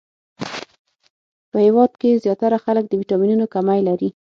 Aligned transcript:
په 1.51 1.57
هیواد 1.65 1.91
کښی 1.99 2.21
ځیاتره 2.23 2.57
خلک 2.65 2.83
د 2.87 2.93
ويټامنونو 2.99 3.45
کمې 3.53 3.81
لری 3.87 4.09